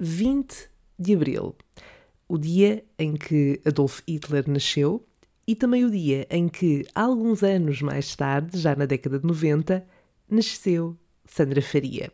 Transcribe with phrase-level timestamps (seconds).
[0.00, 1.54] 20 de abril,
[2.26, 5.06] o dia em que Adolf Hitler nasceu
[5.46, 9.84] e também o dia em que, alguns anos mais tarde, já na década de 90,
[10.28, 12.10] nasceu Sandra Faria.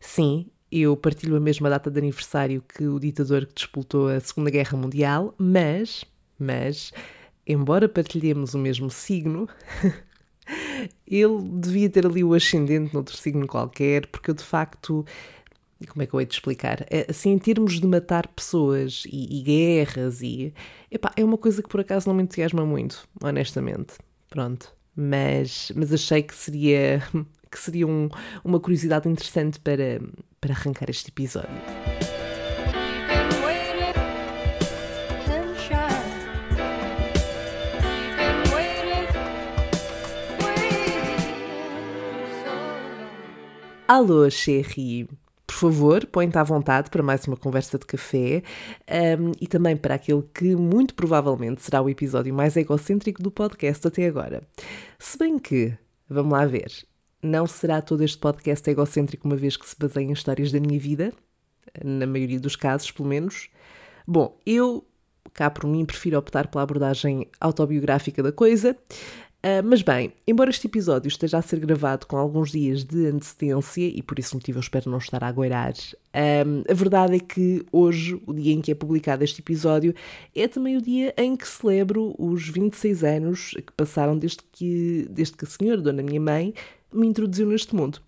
[0.00, 4.50] Sim, eu partilho a mesma data de aniversário que o ditador que disputou a Segunda
[4.50, 6.04] Guerra Mundial, mas,
[6.38, 6.92] mas,
[7.46, 9.48] embora partilhemos o mesmo signo,
[11.06, 15.04] ele devia ter ali o ascendente noutro signo qualquer, porque eu de facto
[15.86, 16.86] como é que eu hei de explicar?
[16.90, 20.52] É, assim, em termos de matar pessoas e, e guerras e.
[20.90, 23.94] Epá, é uma coisa que por acaso não me entusiasma muito, honestamente.
[24.28, 24.74] Pronto.
[24.94, 27.02] Mas, mas achei que seria,
[27.50, 28.08] que seria um,
[28.44, 30.00] uma curiosidade interessante para,
[30.40, 31.48] para arrancar este episódio.
[43.88, 44.30] Alô,
[45.50, 45.60] Cherry!
[45.60, 48.42] favor, põe-te à vontade para mais uma conversa de café
[49.18, 53.86] um, e também para aquele que muito provavelmente será o episódio mais egocêntrico do podcast
[53.86, 54.42] até agora.
[54.98, 55.76] Se bem que,
[56.08, 56.72] vamos lá ver,
[57.22, 60.80] não será todo este podcast egocêntrico uma vez que se baseia em histórias da minha
[60.80, 61.12] vida,
[61.84, 63.50] na maioria dos casos, pelo menos.
[64.06, 64.82] Bom, eu,
[65.34, 68.74] cá por mim, prefiro optar pela abordagem autobiográfica da coisa.
[69.42, 73.88] Uh, mas bem, embora este episódio esteja a ser gravado com alguns dias de antecedência,
[73.88, 75.72] e por esse motivo eu espero não estar a agueirar,
[76.14, 79.94] um, a verdade é que hoje, o dia em que é publicado este episódio,
[80.34, 85.38] é também o dia em que celebro os 26 anos que passaram desde que, desde
[85.38, 86.52] que a senhora, dona minha mãe,
[86.92, 88.02] me introduziu neste mundo.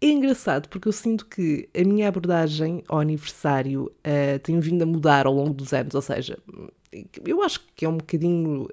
[0.00, 4.86] É engraçado porque eu sinto que a minha abordagem ao aniversário uh, tem vindo a
[4.86, 6.36] mudar ao longo dos anos, ou seja,
[7.24, 8.68] eu acho que é um bocadinho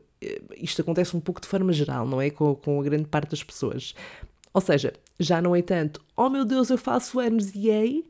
[0.57, 2.29] isto acontece um pouco de forma geral, não é?
[2.29, 3.95] Com, com a grande parte das pessoas.
[4.53, 8.05] Ou seja, já não é tanto, oh meu Deus, eu faço anos e ei.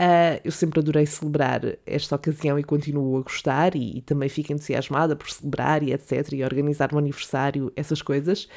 [0.00, 4.50] Uh, eu sempre adorei celebrar esta ocasião e continuo a gostar e, e, também fico
[4.50, 6.32] entusiasmada por celebrar e etc.
[6.32, 8.48] e organizar um aniversário, essas coisas.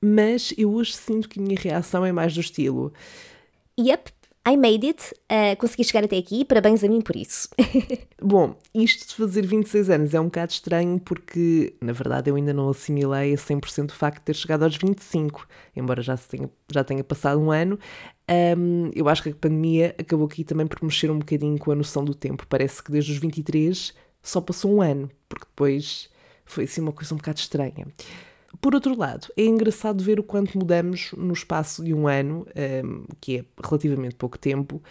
[0.00, 2.92] Mas eu hoje sinto que a minha reação é mais do estilo.
[3.78, 4.12] Yep,
[4.48, 7.48] I made it, uh, consegui chegar até aqui, parabéns a mim por isso.
[8.20, 12.52] Bom, isto de fazer 26 anos é um bocado estranho porque, na verdade, eu ainda
[12.54, 15.46] não assimilei a 100% o facto de ter chegado aos 25,
[15.76, 17.78] embora já tenha, já tenha passado um ano.
[18.56, 21.74] Um, eu acho que a pandemia acabou aqui também por mexer um bocadinho com a
[21.74, 22.46] noção do tempo.
[22.48, 26.08] Parece que desde os 23 só passou um ano, porque depois
[26.46, 27.86] foi assim uma coisa um bocado estranha.
[28.60, 32.46] Por outro lado, é engraçado ver o quanto mudamos no espaço de um ano,
[32.84, 34.82] um, que é relativamente pouco tempo,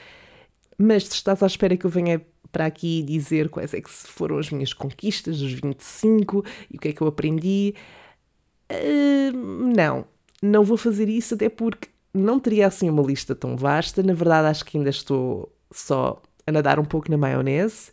[0.78, 2.22] mas se estás à espera que eu venha
[2.52, 6.88] para aqui dizer quais é que foram as minhas conquistas dos 25 e o que
[6.88, 7.76] é que eu aprendi,
[8.72, 9.38] uh,
[9.76, 10.06] não,
[10.42, 14.02] não vou fazer isso até porque não teria assim uma lista tão vasta.
[14.02, 17.92] Na verdade, acho que ainda estou só a nadar um pouco na maionese.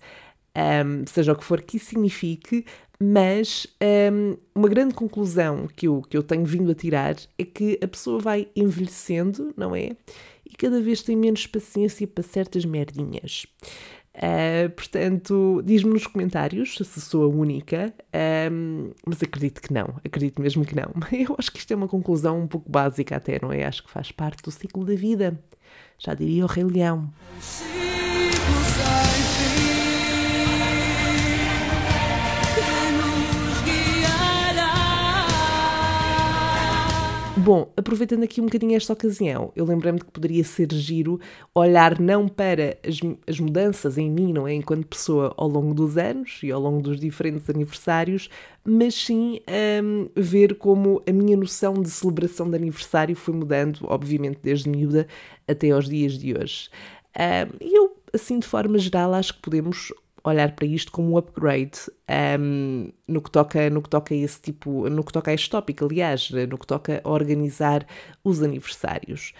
[0.56, 2.64] Um, seja o que for que isso signifique,
[3.00, 3.66] mas
[4.12, 7.88] um, uma grande conclusão que eu, que eu tenho vindo a tirar é que a
[7.88, 9.90] pessoa vai envelhecendo, não é?
[10.44, 13.46] E cada vez tem menos paciência para certas merdinhas.
[14.16, 17.92] Uh, portanto, diz-me nos comentários se sou a única,
[18.50, 20.90] um, mas acredito que não, acredito mesmo que não.
[21.12, 23.64] Eu acho que isto é uma conclusão um pouco básica, até, não é?
[23.64, 25.38] Acho que faz parte do ciclo da vida.
[25.98, 27.12] Já diria o Rei Leão.
[37.46, 41.20] Bom, aproveitando aqui um bocadinho esta ocasião, eu lembrei-me que poderia ser giro
[41.54, 44.54] olhar não para as, as mudanças em mim, não é?
[44.54, 48.28] Enquanto pessoa ao longo dos anos e ao longo dos diferentes aniversários,
[48.64, 49.38] mas sim
[49.80, 55.06] um, ver como a minha noção de celebração de aniversário foi mudando, obviamente, desde miúda
[55.46, 56.68] até aos dias de hoje.
[57.16, 59.92] E um, eu, assim, de forma geral, acho que podemos
[60.30, 61.78] olhar para isto como um upgrade
[62.38, 65.50] um, no, que toca, no que toca a esse tipo, no que toca a este
[65.50, 67.86] tópico, aliás, no que toca a organizar
[68.24, 69.32] os aniversários.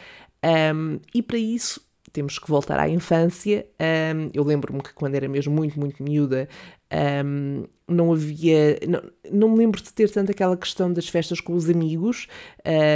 [0.44, 1.80] Um, e para isso
[2.12, 3.66] temos que voltar à infância.
[3.80, 6.48] Um, eu lembro-me que quando era mesmo muito, muito miúda,
[6.92, 8.78] um, não havia.
[8.88, 12.26] Não, não me lembro de ter tanto aquela questão das festas com os amigos,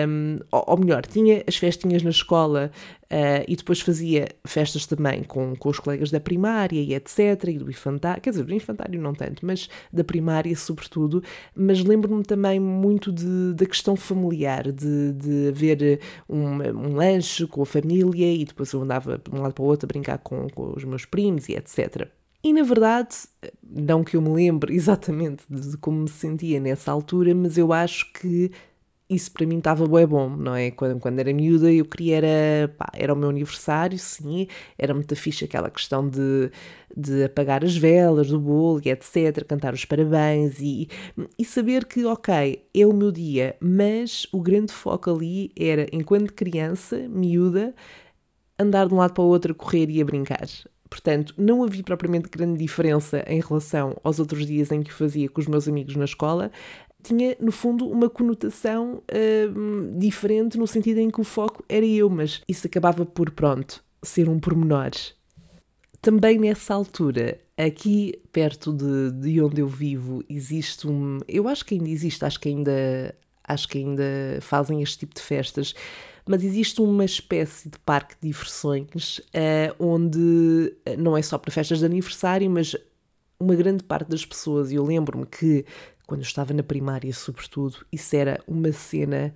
[0.08, 2.70] um, ou, ou, melhor, tinha as festinhas na escola
[3.04, 7.44] uh, e depois fazia festas também com, com os colegas da primária e etc.
[7.48, 11.22] E do infantário, quer dizer, do infantário não tanto, mas da primária sobretudo.
[11.54, 17.62] Mas lembro-me também muito de, da questão familiar, de, de haver um, um lanche com
[17.62, 20.48] a família e depois eu andava de um lado para o outro a brincar com,
[20.50, 22.08] com os meus primos e etc.
[22.42, 23.16] E na verdade,
[23.62, 28.12] não que eu me lembre exatamente de como me sentia nessa altura, mas eu acho
[28.12, 28.50] que
[29.10, 30.70] isso para mim estava bué bom, não é?
[30.70, 34.46] Quando, quando era miúda eu queria era, pá, era o meu aniversário, sim,
[34.78, 36.50] era muito fixe aquela questão de,
[36.96, 40.88] de apagar as velas do bolo e etc, cantar os parabéns e,
[41.38, 46.32] e saber que, ok, é o meu dia, mas o grande foco ali era, enquanto
[46.32, 47.74] criança, miúda,
[48.58, 50.46] andar de um lado para o outro a correr e a brincar.
[50.90, 55.40] Portanto, não havia propriamente grande diferença em relação aos outros dias em que fazia com
[55.40, 56.50] os meus amigos na escola,
[57.02, 62.10] tinha, no fundo, uma conotação uh, diferente no sentido em que o foco era eu,
[62.10, 64.90] mas isso acabava por, pronto, ser um pormenor.
[66.02, 71.18] Também nessa altura, aqui perto de, de onde eu vivo, existe um.
[71.28, 73.14] Eu acho que ainda existe, acho que ainda,
[73.44, 75.74] acho que ainda fazem este tipo de festas,
[76.26, 81.80] mas existe uma espécie de parque de diversões uh, onde não é só para festas
[81.80, 82.76] de aniversário, mas
[83.38, 85.64] uma grande parte das pessoas, e eu lembro-me que
[86.06, 89.32] quando eu estava na primária, sobretudo, isso era uma cena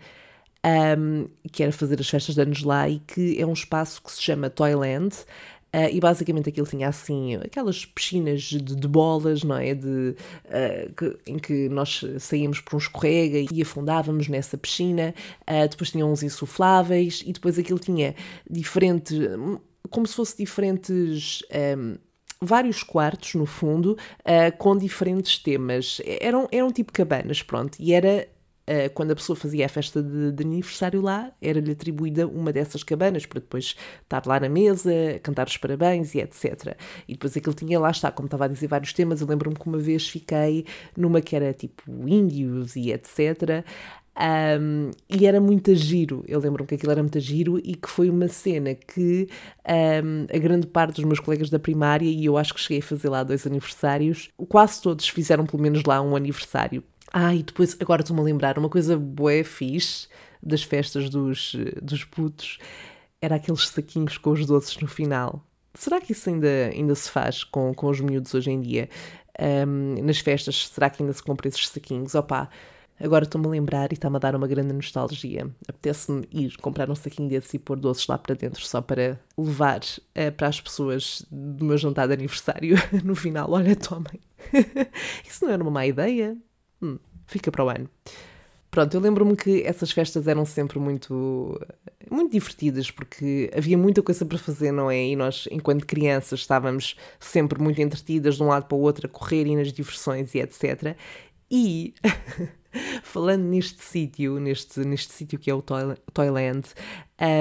[0.99, 4.11] um, que era fazer as festas de anos lá e que é um espaço que
[4.11, 5.15] se chama Toyland.
[5.75, 9.75] Uh, e basicamente aquilo tinha assim aquelas piscinas de, de bolas, não é?
[9.75, 15.13] De, uh, que, em que nós saíamos por um escorrega e afundávamos nessa piscina.
[15.41, 18.15] Uh, depois tinha uns insufláveis e depois aquilo tinha
[18.49, 19.19] diferentes,
[19.91, 21.43] como se fosse diferentes.
[21.77, 21.97] Um,
[22.41, 26.01] vários quartos, no fundo, uh, com diferentes temas.
[26.05, 27.77] Eram, eram tipo cabanas, pronto.
[27.81, 28.29] E era
[28.67, 32.83] Uh, quando a pessoa fazia a festa de, de aniversário lá, era-lhe atribuída uma dessas
[32.83, 34.91] cabanas para depois estar lá na mesa,
[35.23, 36.77] cantar os parabéns e etc.
[37.07, 39.21] E depois aquilo tinha lá está, como estava a dizer, vários temas.
[39.21, 40.65] Eu lembro-me que uma vez fiquei
[40.97, 43.65] numa que era tipo índios e etc.
[44.17, 48.09] Um, e era muito giro, eu lembro-me que aquilo era muito giro e que foi
[48.09, 49.29] uma cena que
[49.67, 52.83] um, a grande parte dos meus colegas da primária, e eu acho que cheguei a
[52.83, 56.83] fazer lá dois aniversários, quase todos fizeram pelo menos lá um aniversário.
[57.17, 60.09] Ah, e depois, agora estou-me a lembrar, uma coisa boa fixe
[60.43, 62.59] das festas dos, dos putos
[63.21, 65.41] era aqueles saquinhos com os doces no final.
[65.75, 68.89] Será que isso ainda, ainda se faz com, com os miúdos hoje em dia?
[69.41, 72.17] Um, nas festas, será que ainda se compra esses saquinhos?
[72.17, 72.49] Opá,
[72.99, 75.49] Agora estou-me a lembrar e está-me a dar uma grande nostalgia.
[75.69, 79.81] Apetece-me ir comprar um saquinho desses e pôr doces lá para dentro só para levar
[79.81, 83.51] uh, para as pessoas do meu jantar de aniversário no final.
[83.51, 84.21] Olha, tomem.
[85.29, 86.37] Isso não era uma má ideia?
[86.83, 87.89] Hum, fica para o ano.
[88.75, 91.61] Pronto, eu lembro-me que essas festas eram sempre muito,
[92.11, 95.07] muito divertidas porque havia muita coisa para fazer, não é?
[95.07, 99.09] E nós, enquanto crianças, estávamos sempre muito entretidas de um lado para o outro a
[99.09, 100.97] correr e nas diversões e etc.
[101.49, 101.95] E
[103.05, 106.69] falando neste sítio, neste, neste sítio que é o Toyland,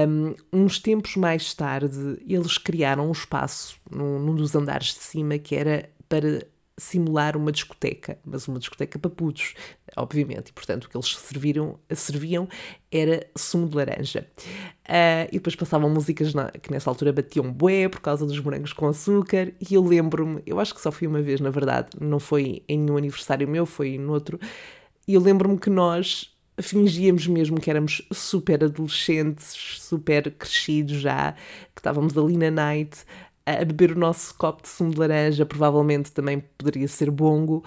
[0.07, 5.39] um, uns tempos mais tarde eles criaram um espaço num, num dos andares de cima
[5.39, 6.45] que era para
[6.77, 9.53] simular uma discoteca, mas uma discoteca para putos,
[9.95, 12.47] obviamente, e portanto o que eles serviram, serviam
[12.91, 14.27] era sumo de laranja.
[14.83, 18.73] Uh, e depois passavam músicas na, que nessa altura batiam bué por causa dos morangos
[18.73, 22.19] com açúcar, e eu lembro-me, eu acho que só fui uma vez, na verdade, não
[22.19, 24.39] foi em nenhum aniversário meu, foi no outro,
[25.07, 31.33] e eu lembro-me que nós fingíamos mesmo que éramos super adolescentes, super crescidos já,
[31.73, 33.05] que estávamos ali na night
[33.45, 37.63] a beber o nosso copo de sumo de laranja, provavelmente também poderia ser bongo,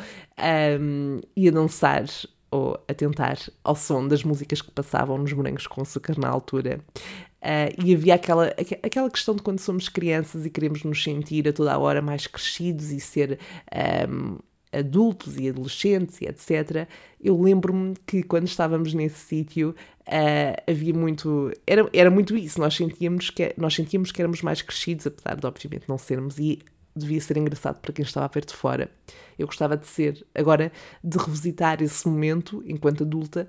[0.81, 2.05] um, e a dançar
[2.51, 6.81] ou a tentar ao som das músicas que passavam nos morangos com açúcar na altura.
[7.43, 8.47] Uh, e havia aquela,
[8.83, 12.27] aquela questão de quando somos crianças e queremos nos sentir a toda a hora mais
[12.27, 13.39] crescidos e ser
[14.09, 14.39] um,
[14.73, 16.89] adultos e adolescentes e etc.
[17.21, 19.75] Eu lembro-me que quando estávamos nesse sítio
[20.07, 21.53] uh, havia muito.
[21.67, 25.47] Era, era muito isso, nós sentíamos, que, nós sentíamos que éramos mais crescidos, apesar de
[25.47, 26.61] obviamente não sermos, e
[26.95, 28.91] devia ser engraçado para quem estava a ver de fora.
[29.39, 30.73] Eu gostava de ser, agora,
[31.05, 33.49] de revisitar esse momento enquanto adulta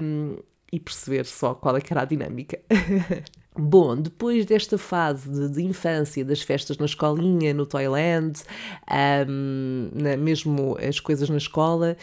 [0.00, 0.36] um,
[0.70, 2.60] e perceber só qual é que era a dinâmica.
[3.58, 8.42] Bom, depois desta fase de, de, infância, das festas na escolinha, no Toyland,
[9.28, 11.96] um, na, mesmo as coisas na escola,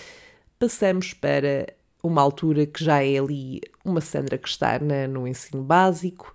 [0.58, 1.68] passamos para
[2.02, 6.34] uma altura que já é ali uma Sandra que está na, no ensino básico,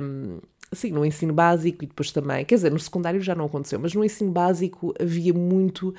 [0.00, 0.38] um,
[0.72, 3.94] sim, no ensino básico e depois também, quer dizer, no secundário já não aconteceu, mas
[3.94, 5.92] no ensino básico havia muito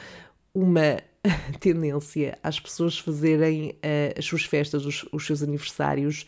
[0.54, 1.00] uma
[1.60, 6.26] tendência às pessoas fazerem uh, as suas festas, os, os seus aniversários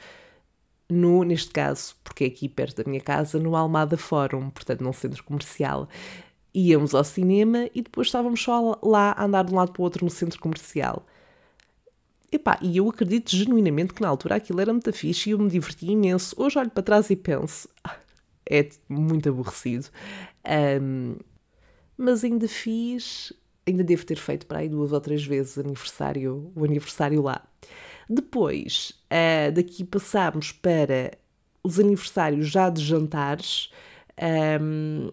[0.90, 4.94] no, neste caso, porque é aqui perto da minha casa, no Almada Fórum, portanto num
[4.94, 5.88] centro comercial.
[6.54, 9.84] Íamos ao cinema e depois estávamos só lá a andar de um lado para o
[9.84, 11.06] outro no centro comercial.
[12.32, 15.50] Epá, e eu acredito genuinamente que na altura aquilo era muito fixe e eu me
[15.50, 16.36] diverti imenso.
[16.38, 17.96] Hoje olho para trás e penso, ah,
[18.50, 19.88] é muito aborrecido.
[20.82, 21.16] Um,
[21.98, 23.32] mas ainda fiz,
[23.68, 27.42] ainda devo ter feito para aí duas ou três vezes aniversário, o aniversário lá.
[28.10, 31.12] Depois, uh, daqui passámos para
[31.64, 33.72] os aniversários já de jantares.
[34.62, 35.10] Um,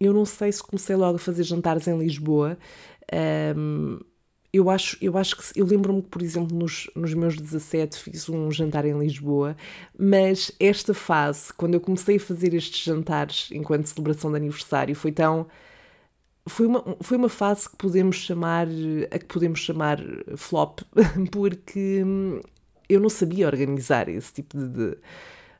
[0.00, 2.58] eu não sei se comecei logo a fazer jantares em Lisboa.
[3.56, 3.98] Um,
[4.52, 8.28] eu acho, eu acho que eu lembro-me que, por exemplo, nos, nos meus 17 fiz
[8.28, 9.56] um jantar em Lisboa,
[9.98, 15.12] mas esta fase, quando eu comecei a fazer estes jantares enquanto celebração de aniversário, foi
[15.12, 15.46] tão
[16.48, 18.66] foi uma, foi uma fase que podemos chamar
[19.10, 19.98] a que podemos chamar
[20.36, 20.80] flop,
[21.30, 22.02] porque
[22.88, 24.98] eu não sabia organizar esse tipo de, de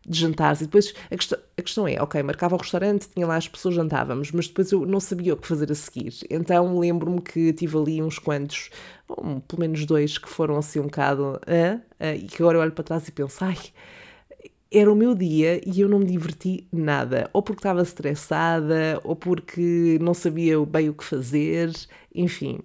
[0.09, 0.63] de jantares.
[0.63, 3.75] E depois a questão, a questão é, ok, marcava o restaurante, tinha lá as pessoas,
[3.75, 6.15] jantávamos, mas depois eu não sabia o que fazer a seguir.
[6.31, 8.71] Então lembro-me que tive ali uns quantos,
[9.23, 11.39] um, pelo menos dois, que foram assim um bocado.
[12.01, 13.59] E que agora eu olho para trás e penso, ai.
[14.71, 17.31] Era o meu dia e eu não me diverti nada.
[17.33, 21.73] Ou porque estava estressada, ou porque não sabia bem o que fazer,
[22.15, 22.61] enfim.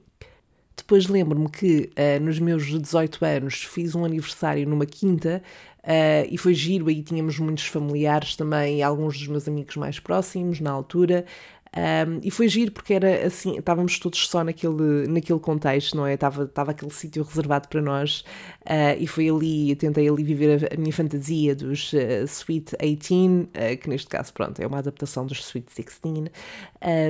[0.76, 5.42] Depois lembro-me que uh, nos meus 18 anos fiz um aniversário numa quinta
[5.84, 10.62] Uh, e foi giro, aí tínhamos muitos familiares também, alguns dos meus amigos mais próximos
[10.62, 11.26] na altura.
[11.76, 16.14] Um, e foi giro porque era assim, estávamos todos só naquele, naquele contexto, não é?
[16.14, 18.24] Estava, estava aquele sítio reservado para nós
[18.62, 23.16] uh, e foi ali, tentei ali viver a, a minha fantasia dos uh, Sweet 18,
[23.16, 26.30] uh, que neste caso, pronto, é uma adaptação dos Sweet 16.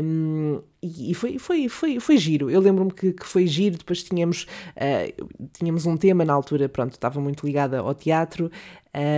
[0.01, 2.50] Um, e, foi, foi, foi, foi giro.
[2.50, 3.77] Eu lembro-me que, que foi giro.
[3.77, 4.46] Depois tínhamos,
[5.53, 8.51] tínhamos um tema na altura, pronto, estava muito ligada ao teatro,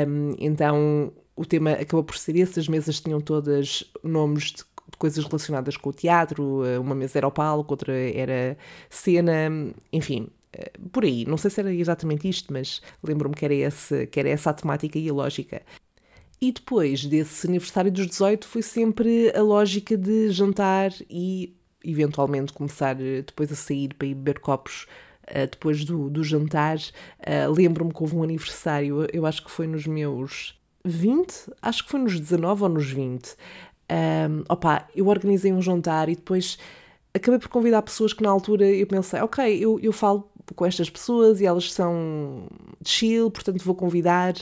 [0.08, 2.60] um, então o tema acabou por ser esse.
[2.60, 7.18] As mesas tinham todas nomes de de coisas relacionadas com o teatro, eh, uma mesa
[7.20, 8.58] era o palco, outra era
[8.90, 9.50] cena,
[9.92, 11.26] enfim, eh, por aí.
[11.26, 13.54] Não sei se era exatamente isto, mas lembro-me que, era
[14.08, 15.62] que era essa a temática e a lógica.
[16.42, 23.00] E depois desse aniversário dos 18 foi sempre a lógica de jantar e eventualmente começar
[23.00, 24.86] eh, depois a sair para ir beber copos
[25.30, 26.78] uh, depois do, do jantar.
[26.78, 31.92] Uh, lembro-me que houve um aniversário, eu acho que foi nos meus 20, acho que
[31.92, 33.36] foi nos 19 ou nos 20,
[33.92, 36.58] um, opa, eu organizei um jantar e depois
[37.14, 40.90] acabei por convidar pessoas que na altura eu pensei, ok, eu, eu falo com estas
[40.90, 42.48] pessoas e elas são
[42.84, 44.36] chill, portanto vou convidar.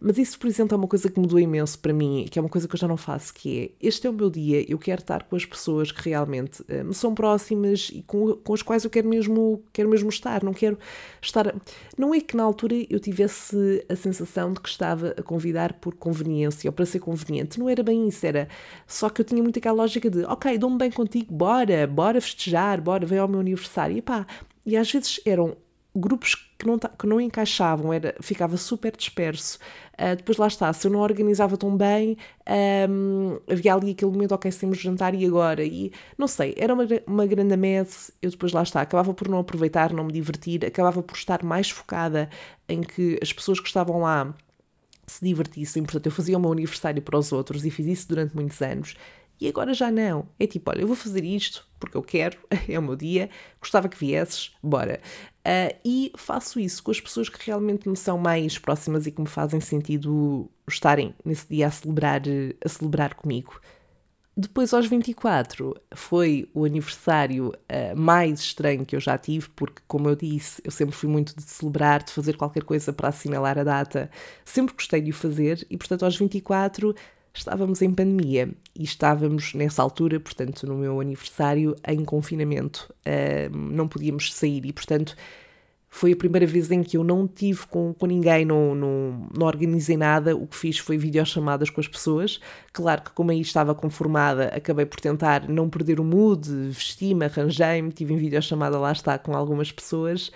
[0.00, 2.48] Mas isso, por exemplo, é uma coisa que mudou imenso para mim, que é uma
[2.48, 5.00] coisa que eu já não faço, que é, este é o meu dia, eu quero
[5.00, 8.84] estar com as pessoas que realmente uh, me são próximas e com, com as quais
[8.84, 10.78] eu quero mesmo, quero mesmo estar, não quero
[11.20, 11.52] estar...
[11.96, 15.94] Não é que na altura eu tivesse a sensação de que estava a convidar por
[15.94, 18.46] conveniência ou para ser conveniente, não era bem isso, era
[18.86, 22.80] só que eu tinha muito aquela lógica de, ok, dou-me bem contigo, bora, bora festejar,
[22.80, 24.24] bora, vem ao meu aniversário, e pá,
[24.68, 25.56] e às vezes eram
[25.96, 29.58] grupos que não, que não encaixavam, era, ficava super disperso.
[29.94, 32.18] Uh, depois lá está, se eu não organizava tão bem,
[32.90, 35.64] um, havia ali aquele momento, ok, temos jantar e agora?
[35.64, 39.38] E não sei, era uma, uma grande messe, eu depois lá está, acabava por não
[39.38, 42.28] aproveitar, não me divertir, acabava por estar mais focada
[42.68, 44.34] em que as pessoas que estavam lá
[45.06, 48.36] se divertissem, portanto eu fazia o meu aniversário para os outros e fiz isso durante
[48.36, 48.94] muitos anos
[49.40, 50.28] e agora já não.
[50.38, 53.30] É tipo, olha, eu vou fazer isto porque eu quero, é o meu dia,
[53.60, 55.00] gostava que viesses, bora.
[55.38, 59.20] Uh, e faço isso com as pessoas que realmente me são mais próximas e que
[59.20, 62.22] me fazem sentido estarem nesse dia a celebrar,
[62.62, 63.60] a celebrar comigo.
[64.40, 70.08] Depois, aos 24, foi o aniversário uh, mais estranho que eu já tive, porque, como
[70.08, 73.64] eu disse, eu sempre fui muito de celebrar, de fazer qualquer coisa para assinalar a
[73.64, 74.08] data.
[74.44, 76.94] Sempre gostei de o fazer e, portanto, aos 24
[77.32, 82.92] estávamos em pandemia e estávamos nessa altura, portanto, no meu aniversário, em confinamento.
[83.00, 85.16] Uh, não podíamos sair e, portanto,
[85.90, 89.46] foi a primeira vez em que eu não tive com, com ninguém, não, não, não
[89.46, 90.36] organizei nada.
[90.36, 92.38] O que fiz foi videochamadas com as pessoas.
[92.72, 97.90] Claro que, como aí estava conformada, acabei por tentar não perder o mood, vesti-me, arranjei-me,
[97.90, 100.30] tive em videochamada, lá está, com algumas pessoas.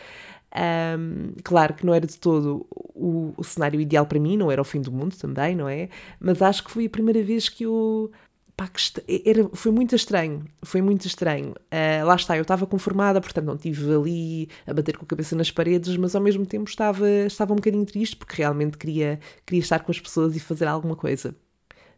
[0.55, 4.61] Um, claro que não era de todo o, o, cenário ideal para mim, não era
[4.61, 5.89] o fim do mundo também, não é?
[6.21, 8.11] Mas acho que foi a primeira vez que eu.
[8.55, 8.83] Pá, que
[9.27, 11.53] era, foi muito estranho, foi muito estranho.
[11.53, 15.35] Uh, lá está, eu estava conformada, portanto não estive ali a bater com a cabeça
[15.35, 19.61] nas paredes, mas ao mesmo tempo estava, estava um bocadinho triste porque realmente queria, queria
[19.61, 21.35] estar com as pessoas e fazer alguma coisa.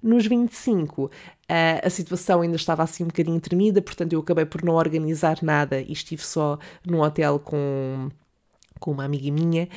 [0.01, 1.11] Nos 25, uh,
[1.83, 5.81] a situação ainda estava assim um bocadinho tremida, portanto eu acabei por não organizar nada
[5.81, 8.11] e estive só num hotel com
[8.81, 9.69] com uma amiga minha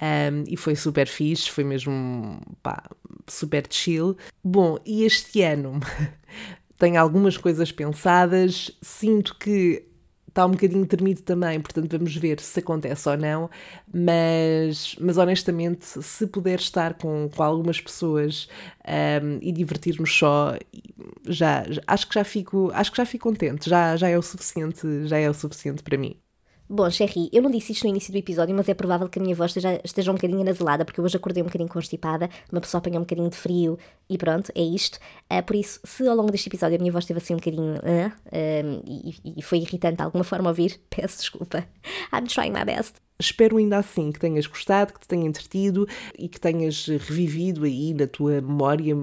[0.00, 2.82] um, e foi super fixe, foi mesmo pá,
[3.26, 4.16] super chill.
[4.42, 5.78] Bom, e este ano
[6.78, 9.84] tenho algumas coisas pensadas, sinto que
[10.28, 13.50] está um bocadinho termido também, portanto vamos ver se acontece ou não,
[13.92, 18.48] mas, mas honestamente, se puder estar com, com algumas pessoas
[19.22, 20.56] um, e divertir-nos só,
[21.26, 24.22] já, já, acho que já fico, acho que já fico contente, já, já é o
[24.22, 26.16] suficiente, já é o suficiente para mim.
[26.72, 29.22] Bom, Sherry, eu não disse isto no início do episódio, mas é provável que a
[29.22, 32.78] minha voz esteja, esteja um bocadinho anasalada, porque hoje acordei um bocadinho constipada, uma pessoa
[32.78, 33.76] apanhou um bocadinho de frio
[34.08, 35.00] e pronto, é isto.
[35.28, 37.74] Uh, por isso, se ao longo deste episódio a minha voz esteve assim um bocadinho
[37.74, 41.66] uh, e, e, foi irritante de alguma forma ouvir, peço desculpa.
[42.12, 42.94] I'm trying my best.
[43.18, 47.92] Espero ainda assim que tenhas gostado, que te tenha entretido e que tenhas revivido aí
[47.94, 48.94] na tua memória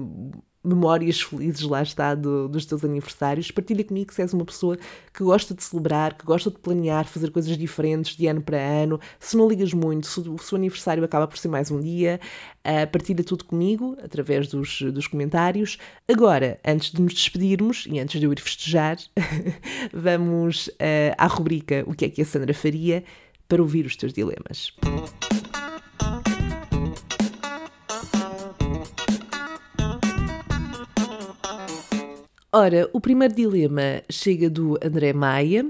[0.62, 3.50] memórias felizes, lá está, do, dos teus aniversários.
[3.50, 4.76] Partilha comigo se és uma pessoa
[5.12, 9.00] que gosta de celebrar, que gosta de planear, fazer coisas diferentes de ano para ano.
[9.18, 12.20] Se não ligas muito, se o seu aniversário acaba por ser mais um dia,
[12.64, 15.78] uh, partilha tudo comigo através dos, dos comentários.
[16.08, 18.96] Agora, antes de nos despedirmos e antes de eu ir festejar,
[19.92, 23.04] vamos uh, à rubrica O que é que a Sandra faria
[23.48, 24.72] para ouvir os teus dilemas.
[32.60, 35.64] Ora, o primeiro dilema chega do André Maia,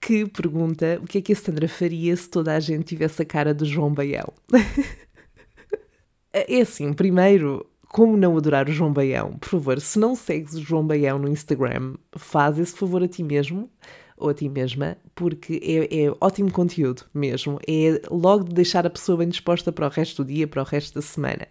[0.00, 3.24] que pergunta o que é que a Sandra faria se toda a gente tivesse a
[3.24, 4.32] cara do João Baião.
[6.32, 9.36] é assim, primeiro, como não adorar o João Baião?
[9.38, 13.24] Por favor, se não segues o João Baião no Instagram, faz esse favor a ti
[13.24, 13.68] mesmo
[14.16, 17.58] ou a ti mesma, porque é, é, ótimo conteúdo mesmo.
[17.66, 20.64] É logo de deixar a pessoa bem disposta para o resto do dia, para o
[20.64, 21.48] resto da semana.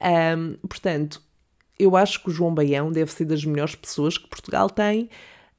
[0.00, 1.20] Um, portanto,
[1.78, 5.10] eu acho que o João Baião deve ser das melhores pessoas que Portugal tem.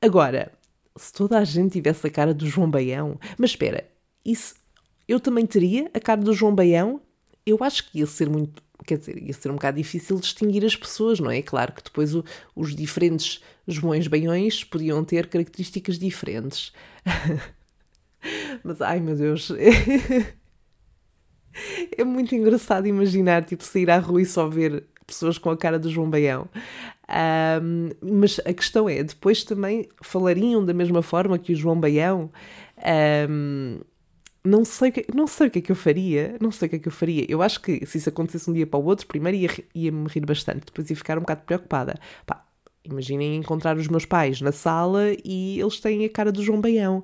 [0.02, 0.52] Agora,
[0.96, 3.88] se toda a gente tivesse a cara do João Baião, mas espera,
[4.26, 4.56] isso
[5.08, 7.02] eu também teria a cara do João Baião?
[7.46, 10.76] Eu acho que ia ser muito, quer dizer, ia ser um bocado difícil distinguir as
[10.76, 11.42] pessoas, não é?
[11.42, 12.24] Claro que depois o,
[12.56, 16.74] os diferentes Joões Baiões podiam ter características diferentes.
[18.64, 19.52] mas ai meu Deus.
[21.98, 25.80] é muito engraçado imaginar, tipo, sair à rua e só ver pessoas com a cara
[25.80, 26.50] do João Baião.
[27.10, 32.30] Um, mas a questão é, depois também falariam da mesma forma que o João Baião.
[33.30, 33.80] Um,
[34.44, 36.80] não sei, não sei o que é que eu faria, não sei o que é
[36.80, 37.26] que eu faria.
[37.28, 40.08] Eu acho que se isso acontecesse um dia para o outro, primeiro ia, ia me
[40.08, 41.96] rir bastante, depois ia ficar um bocado preocupada.
[42.26, 42.46] Pá,
[42.84, 47.04] imaginem encontrar os meus pais na sala e eles têm a cara do João Baião.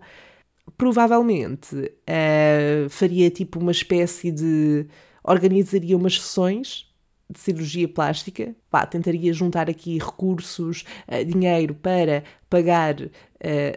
[0.77, 4.87] Provavelmente uh, faria tipo uma espécie de.
[5.23, 6.92] organizaria umas sessões
[7.29, 13.09] de cirurgia plástica, pá, tentaria juntar aqui recursos, uh, dinheiro para pagar uh,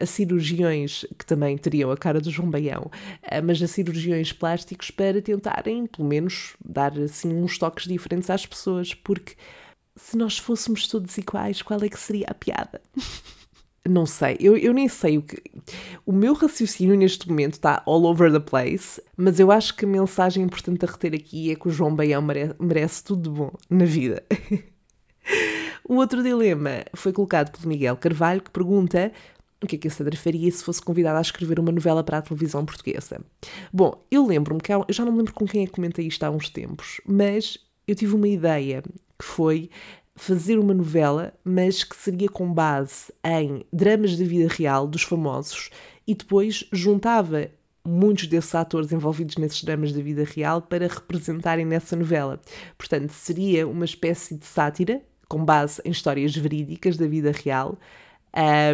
[0.00, 2.90] a cirurgiões que também teriam a cara do João Baião,
[3.24, 8.44] uh, mas a cirurgiões plásticos para tentarem, pelo menos, dar assim uns toques diferentes às
[8.44, 9.34] pessoas, porque
[9.96, 12.80] se nós fôssemos todos iguais, qual é que seria a piada?
[13.88, 15.42] Não sei, eu, eu nem sei o que.
[16.04, 19.88] O meu raciocínio neste momento está all over the place, mas eu acho que a
[19.88, 22.22] mensagem importante a reter aqui é que o João Baião
[22.58, 24.22] merece, tudo de bom na vida.
[25.88, 29.12] o outro dilema foi colocado pelo Miguel Carvalho, que pergunta
[29.62, 32.18] o que é que a Sandra faria se fosse convidada a escrever uma novela para
[32.18, 33.20] a televisão portuguesa.
[33.72, 36.22] Bom, eu lembro-me que eu já não me lembro com quem é que comentei isto
[36.24, 38.82] há uns tempos, mas eu tive uma ideia
[39.18, 39.70] que foi
[40.16, 45.70] fazer uma novela, mas que seria com base em dramas da vida real dos famosos
[46.06, 47.50] e depois juntava
[47.86, 52.40] muitos desses atores envolvidos nesses dramas da vida real para representarem nessa novela.
[52.76, 57.78] Portanto, seria uma espécie de sátira com base em histórias verídicas da vida real.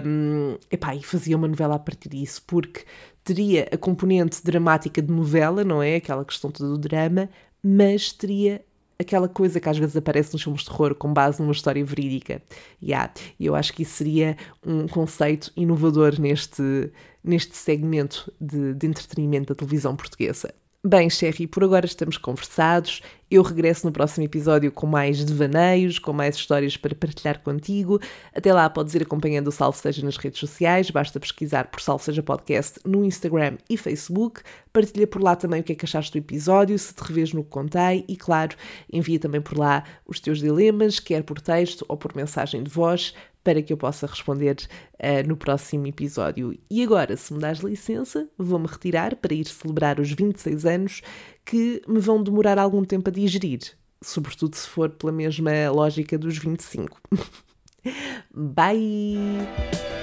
[0.04, 2.84] Um, epá, e fazia uma novela a partir disso, porque
[3.22, 5.96] teria a componente dramática de novela, não é?
[5.96, 7.28] Aquela questão toda do drama,
[7.62, 8.64] mas teria
[8.98, 12.42] aquela coisa que às vezes aparece nos filmes de terror com base numa história verídica.
[12.82, 13.12] Yeah.
[13.38, 16.90] E eu acho que isso seria um conceito inovador neste,
[17.22, 20.54] neste segmento de, de entretenimento da televisão portuguesa.
[20.84, 23.02] Bem, Sherry, por agora estamos conversados.
[23.30, 28.00] Eu regresso no próximo episódio com mais devaneios, com mais histórias para partilhar contigo.
[28.34, 32.02] Até lá, podes ir acompanhando o Salve Seja nas redes sociais, basta pesquisar por Salve
[32.02, 34.42] Seja Podcast no Instagram e Facebook.
[34.72, 37.44] Partilha por lá também o que é que achaste do episódio, se te revês no
[37.44, 38.56] que contei e, claro,
[38.92, 43.14] envia também por lá os teus dilemas, quer por texto ou por mensagem de voz
[43.42, 44.56] para que eu possa responder
[44.94, 46.56] uh, no próximo episódio.
[46.70, 51.02] E agora, se me dás licença, vou-me retirar para ir celebrar os 26 anos
[51.44, 53.60] que me vão demorar algum tempo a digerir,
[54.00, 57.00] sobretudo se for pela mesma lógica dos 25.
[58.32, 60.01] Bye!